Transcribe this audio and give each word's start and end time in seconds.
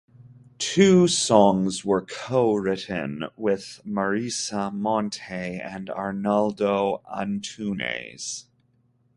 Two 0.57 1.07
songs 1.07 1.85
were 1.85 2.03
co-written 2.03 3.25
with 3.37 3.79
Marisa 3.85 4.73
Monte 4.73 5.23
and 5.61 5.91
Arnaldo 5.91 7.03
Antunes. 7.05 8.47